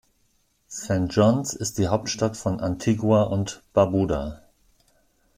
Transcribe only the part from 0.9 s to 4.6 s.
John’s ist die Hauptstadt von Antigua und Barbuda.